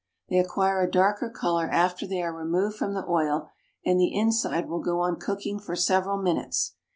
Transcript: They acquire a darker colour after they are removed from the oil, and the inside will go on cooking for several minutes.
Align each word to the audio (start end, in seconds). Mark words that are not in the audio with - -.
They 0.29 0.39
acquire 0.39 0.81
a 0.81 0.89
darker 0.89 1.29
colour 1.29 1.69
after 1.69 2.07
they 2.07 2.23
are 2.23 2.33
removed 2.35 2.75
from 2.75 2.95
the 2.95 3.05
oil, 3.07 3.51
and 3.85 3.99
the 3.99 4.15
inside 4.17 4.67
will 4.67 4.81
go 4.81 4.99
on 4.99 5.19
cooking 5.19 5.59
for 5.59 5.75
several 5.75 6.17
minutes. 6.17 6.73